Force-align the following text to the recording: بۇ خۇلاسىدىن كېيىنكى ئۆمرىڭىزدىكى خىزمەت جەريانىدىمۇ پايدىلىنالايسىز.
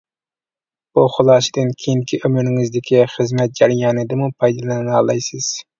بۇ 0.97 1.03
خۇلاسىدىن 1.15 1.69
كېيىنكى 1.83 2.21
ئۆمرىڭىزدىكى 2.23 3.07
خىزمەت 3.15 3.55
جەريانىدىمۇ 3.61 4.35
پايدىلىنالايسىز. 4.41 5.57